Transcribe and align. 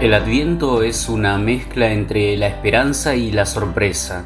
El 0.00 0.14
adviento 0.14 0.84
es 0.84 1.08
una 1.08 1.38
mezcla 1.38 1.90
entre 1.90 2.36
la 2.36 2.46
esperanza 2.46 3.16
y 3.16 3.32
la 3.32 3.44
sorpresa. 3.44 4.24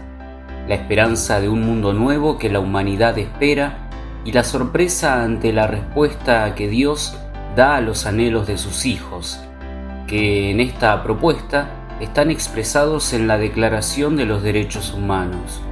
La 0.69 0.75
esperanza 0.75 1.41
de 1.41 1.49
un 1.49 1.63
mundo 1.63 1.95
nuevo 1.95 2.37
que 2.37 2.51
la 2.51 2.61
humanidad 2.61 3.17
espera 3.17 3.89
y 4.23 4.33
la 4.33 4.45
sorpresa 4.45 5.23
ante 5.23 5.51
la 5.51 5.67
respuesta 5.67 6.55
que 6.55 6.69
Dios 6.69 7.17
da 7.57 7.77
a 7.77 7.81
los 7.81 8.05
anhelos 8.05 8.47
de 8.47 8.59
sus 8.59 8.85
hijos, 8.85 9.41
que 10.07 10.51
en 10.51 10.61
esta 10.61 11.03
propuesta 11.03 11.71
están 12.01 12.31
expresados 12.31 13.15
en 13.15 13.27
la 13.27 13.39
Declaración 13.39 14.19
de 14.19 14.27
los 14.27 14.43
Derechos 14.43 14.93
Humanos. 14.93 15.63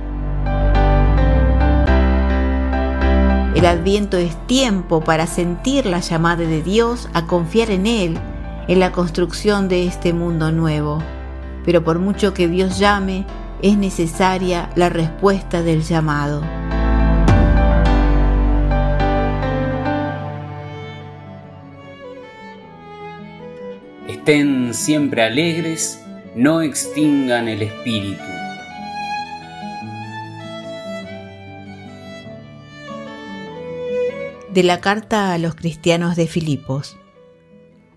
El 3.55 3.67
adviento 3.67 4.17
es 4.17 4.35
tiempo 4.47 5.03
para 5.03 5.27
sentir 5.27 5.85
la 5.85 6.01
llamada 6.01 6.47
de 6.47 6.63
Dios 6.63 7.11
a 7.13 7.27
confiar 7.27 7.71
en 7.71 7.87
Él 7.87 8.19
en 8.71 8.79
la 8.79 8.93
construcción 8.93 9.69
de 9.69 9.85
este 9.85 10.13
mundo 10.13 10.53
nuevo. 10.53 11.03
Pero 11.65 11.83
por 11.83 11.99
mucho 11.99 12.33
que 12.33 12.47
Dios 12.47 12.79
llame, 12.79 13.27
es 13.63 13.77
necesaria 13.77 14.71
la 14.77 14.89
respuesta 14.89 15.65
del 15.65 15.83
llamado. 15.83 16.41
Estén 24.07 24.73
siempre 24.73 25.25
alegres, 25.25 26.01
no 26.37 26.63
extingan 26.63 27.49
el 27.49 27.63
espíritu. 27.63 28.23
De 34.55 34.63
la 34.63 34.81
carta 34.81 35.33
a 35.33 35.39
los 35.39 35.57
cristianos 35.57 36.15
de 36.15 36.29
Filipos. 36.29 37.01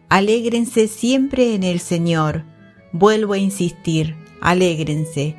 Alégrense 0.09 0.87
siempre 0.87 1.55
en 1.55 1.63
el 1.63 1.79
Señor. 1.79 2.43
Vuelvo 2.91 3.33
a 3.33 3.37
insistir, 3.37 4.15
alégrense. 4.41 5.35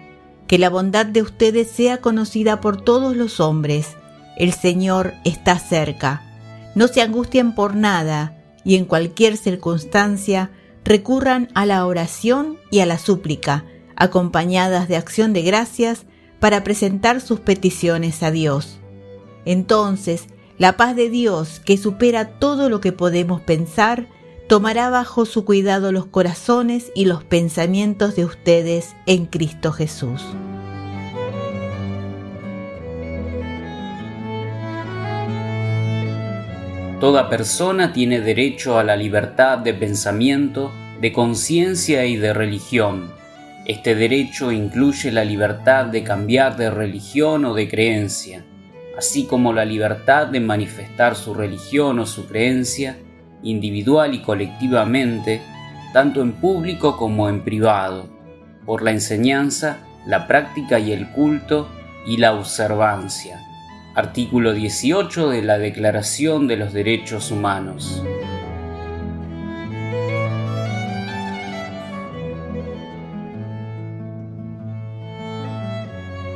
Que 0.46 0.58
la 0.58 0.70
bondad 0.70 1.06
de 1.06 1.22
ustedes 1.22 1.70
sea 1.70 1.98
conocida 1.98 2.60
por 2.60 2.80
todos 2.80 3.16
los 3.16 3.40
hombres. 3.40 3.96
El 4.36 4.52
Señor 4.52 5.14
está 5.24 5.58
cerca. 5.58 6.22
No 6.74 6.88
se 6.88 7.02
angustien 7.02 7.54
por 7.54 7.76
nada 7.76 8.36
y 8.64 8.76
en 8.76 8.84
cualquier 8.84 9.36
circunstancia 9.36 10.50
recurran 10.84 11.48
a 11.54 11.66
la 11.66 11.86
oración 11.86 12.58
y 12.70 12.80
a 12.80 12.86
la 12.86 12.98
súplica, 12.98 13.64
acompañadas 13.96 14.88
de 14.88 14.96
acción 14.96 15.32
de 15.32 15.42
gracias 15.42 16.04
para 16.40 16.64
presentar 16.64 17.20
sus 17.20 17.40
peticiones 17.40 18.22
a 18.22 18.30
Dios. 18.30 18.78
Entonces, 19.44 20.26
la 20.58 20.76
paz 20.76 20.94
de 20.96 21.10
Dios, 21.10 21.60
que 21.64 21.76
supera 21.76 22.38
todo 22.38 22.68
lo 22.68 22.80
que 22.80 22.92
podemos 22.92 23.40
pensar, 23.40 24.08
tomará 24.46 24.90
bajo 24.90 25.24
su 25.24 25.44
cuidado 25.44 25.90
los 25.90 26.06
corazones 26.06 26.92
y 26.94 27.06
los 27.06 27.24
pensamientos 27.24 28.14
de 28.14 28.24
ustedes 28.24 28.94
en 29.06 29.26
Cristo 29.26 29.72
Jesús. 29.72 30.22
Toda 37.00 37.28
persona 37.28 37.92
tiene 37.92 38.20
derecho 38.20 38.78
a 38.78 38.84
la 38.84 38.96
libertad 38.96 39.58
de 39.58 39.74
pensamiento, 39.74 40.72
de 41.00 41.12
conciencia 41.12 42.06
y 42.06 42.16
de 42.16 42.32
religión. 42.32 43.12
Este 43.66 43.94
derecho 43.94 44.52
incluye 44.52 45.10
la 45.10 45.24
libertad 45.24 45.86
de 45.86 46.02
cambiar 46.02 46.56
de 46.56 46.70
religión 46.70 47.44
o 47.46 47.54
de 47.54 47.68
creencia, 47.68 48.44
así 48.96 49.24
como 49.24 49.52
la 49.52 49.64
libertad 49.64 50.28
de 50.28 50.40
manifestar 50.40 51.16
su 51.16 51.34
religión 51.34 51.98
o 51.98 52.06
su 52.06 52.26
creencia 52.26 52.96
individual 53.44 54.14
y 54.14 54.22
colectivamente, 54.22 55.40
tanto 55.92 56.22
en 56.22 56.32
público 56.32 56.96
como 56.96 57.28
en 57.28 57.42
privado, 57.42 58.08
por 58.66 58.82
la 58.82 58.90
enseñanza, 58.90 59.78
la 60.06 60.26
práctica 60.26 60.80
y 60.80 60.92
el 60.92 61.10
culto 61.10 61.68
y 62.06 62.16
la 62.16 62.34
observancia. 62.34 63.40
Artículo 63.94 64.52
18 64.52 65.30
de 65.30 65.42
la 65.42 65.58
Declaración 65.58 66.48
de 66.48 66.56
los 66.56 66.72
Derechos 66.72 67.30
Humanos. 67.30 68.02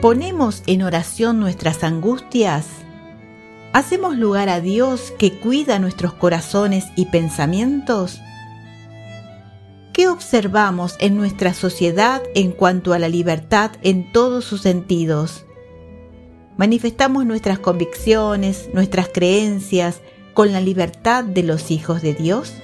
¿Ponemos 0.01 0.63
en 0.69 0.83
oración 0.83 1.41
nuestras 1.41 1.83
angustias? 1.83 2.67
¿Hacemos 3.79 4.19
lugar 4.19 4.49
a 4.49 4.61
Dios 4.61 5.13
que 5.21 5.39
cuida 5.39 5.79
nuestros 5.79 6.13
corazones 6.13 6.87
y 6.97 7.07
pensamientos? 7.07 8.21
¿Qué 9.93 10.09
observamos 10.09 10.97
en 10.99 11.17
nuestra 11.17 11.55
sociedad 11.55 12.21
en 12.35 12.51
cuanto 12.51 12.93
a 12.93 12.99
la 12.99 13.09
libertad 13.09 13.71
en 13.83 14.11
todos 14.11 14.45
sus 14.45 14.63
sentidos? 14.63 15.47
¿Manifestamos 16.57 17.25
nuestras 17.25 17.61
convicciones, 17.61 18.69
nuestras 18.75 19.11
creencias 19.15 20.01
con 20.35 20.53
la 20.53 20.61
libertad 20.61 21.23
de 21.23 21.45
los 21.45 21.71
hijos 21.71 22.03
de 22.03 22.15
Dios? 22.15 22.55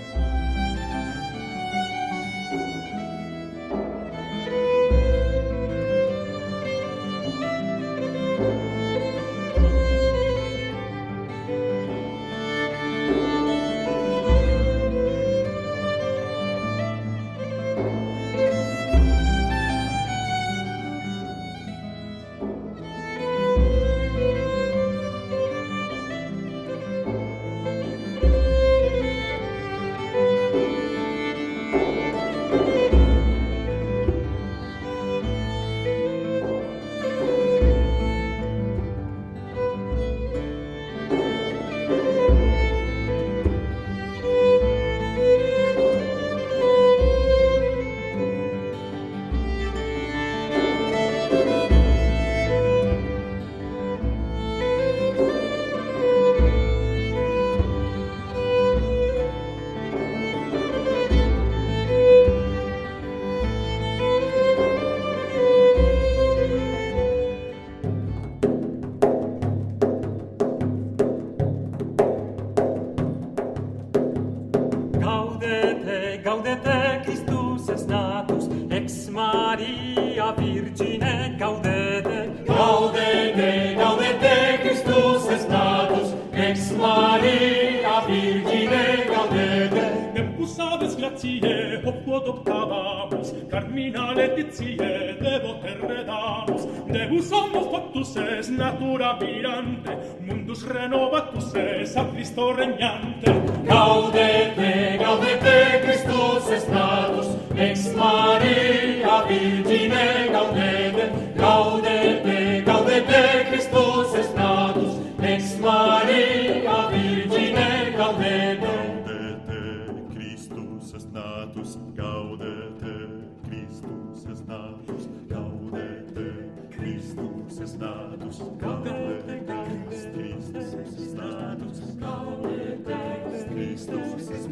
Ex 78.84 79.09
Maria 79.09 80.34
Virgine 80.37 81.37
Gaudete, 81.39 82.45
Gaudete, 82.45 83.75
Gaudete 83.78 84.59
Christus 84.61 85.27
est 85.31 85.49
natus, 85.49 86.12
Ex 86.34 86.72
Maria 86.72 88.03
Virgine 88.07 89.07
Gaudete. 89.09 90.13
Tempus 90.15 90.59
aves 90.59 90.95
gratiae, 90.97 91.81
hoc 91.83 92.04
quod 92.04 92.28
optavamus 92.28 93.33
Carmina 93.51 94.13
Letitiae 94.13 95.16
devoter 95.19 95.80
redamus, 95.89 96.69
Deus 96.92 97.33
omnes 97.33 97.66
factus 97.72 98.16
es 98.16 98.51
natura 98.51 99.16
virante, 99.19 99.97
Mundus 100.21 100.63
renovatus 100.69 101.54
es 101.54 101.97
a 101.97 102.04
Christo 102.13 102.53
regnante. 102.53 103.33
Gaudete, 103.65 104.23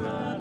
goodbye. 0.02 0.31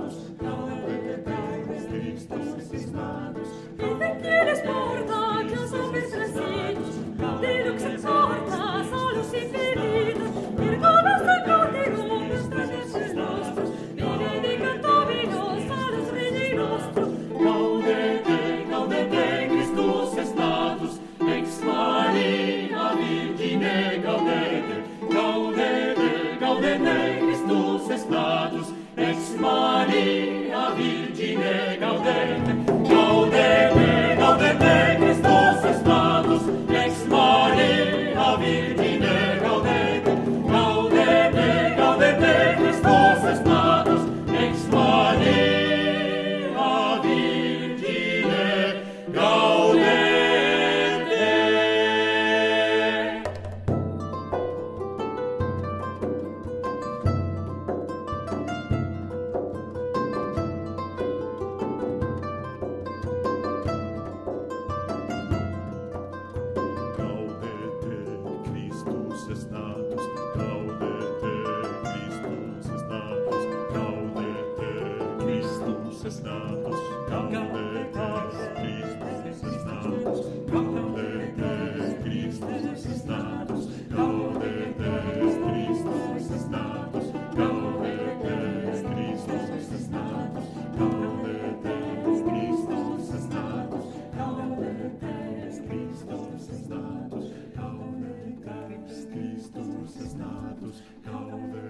būses 76.02 76.24
nākus, 76.26 76.80
gavētēs 77.30 78.38
trīs 78.56 78.94
būses 79.02 79.66
nākus, 79.68 80.22
gavētēs 80.50 81.92
trīs 82.02 82.40
būses 82.42 83.04
nākus, 83.06 83.68
gavētēs 83.92 85.38
trīs 85.44 85.84
būses 85.86 86.48
nākus, 86.56 87.12
gavētēs 87.38 88.82
trīs 88.88 89.28
būses 89.30 89.86
nākus, 89.94 90.50
gavētēs 90.82 92.26
trīs 92.26 92.66
būses 92.72 93.30
nākus, 93.38 93.94
gavētēs 94.18 95.62
trīs 95.70 96.06
būses 96.10 96.66
nākus, 96.74 97.30
gavētēs 97.60 99.06
trīs 99.14 99.54
būses 99.54 100.18
nākus, 100.18 100.82
gavētēs 101.06 101.61